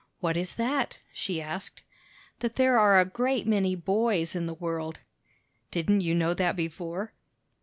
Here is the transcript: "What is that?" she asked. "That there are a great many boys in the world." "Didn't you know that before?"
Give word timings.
"What 0.19 0.35
is 0.35 0.55
that?" 0.55 0.97
she 1.13 1.39
asked. 1.39 1.83
"That 2.39 2.55
there 2.55 2.79
are 2.79 2.99
a 2.99 3.05
great 3.05 3.45
many 3.45 3.75
boys 3.75 4.35
in 4.35 4.47
the 4.47 4.55
world." 4.55 4.97
"Didn't 5.69 6.01
you 6.01 6.15
know 6.15 6.33
that 6.33 6.55
before?" 6.55 7.11